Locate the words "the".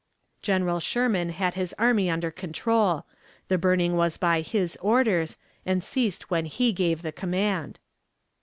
3.49-3.59, 7.03-7.11